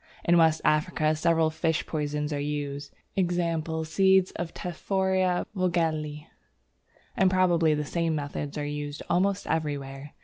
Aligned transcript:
In 0.23 0.35
West 0.35 0.61
Africa 0.65 1.15
several 1.15 1.51
fish 1.51 1.85
poisons 1.85 2.33
are 2.33 2.39
in 2.39 2.45
use 2.47 2.89
(e.g. 3.15 3.83
seeds 3.83 4.31
of 4.31 4.51
Tephrosia 4.51 5.45
Vogelii), 5.55 6.25
and 7.15 7.29
probably 7.29 7.75
the 7.75 7.85
same 7.85 8.15
methods 8.15 8.57
are 8.57 8.65
used 8.65 9.03
almost 9.11 9.45
everywhere. 9.45 10.15